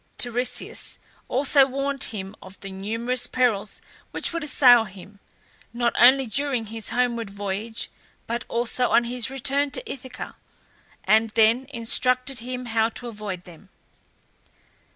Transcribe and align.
Tiresias 0.17 0.97
also 1.27 1.67
warned 1.67 2.05
him 2.05 2.35
of 2.41 2.59
the 2.61 2.71
numerous 2.71 3.27
perils 3.27 3.81
which 4.09 4.33
would 4.33 4.43
assail 4.43 4.85
him, 4.85 5.19
not 5.73 5.93
only 5.95 6.25
during 6.25 6.65
his 6.65 6.89
homeward 6.89 7.29
voyage 7.29 7.91
but 8.25 8.43
also 8.47 8.89
on 8.89 9.03
his 9.03 9.29
return 9.29 9.69
to 9.69 9.87
Ithaca, 9.87 10.37
and 11.03 11.29
then 11.35 11.67
instructed 11.69 12.39
him 12.39 12.65
how 12.65 12.89
to 12.89 13.07
avoid 13.09 13.43
them. 13.43 13.69